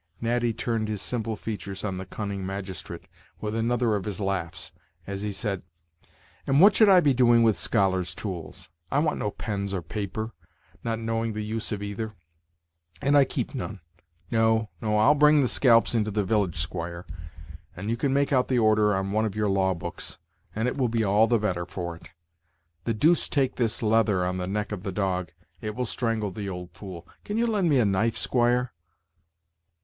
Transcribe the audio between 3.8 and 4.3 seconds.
of his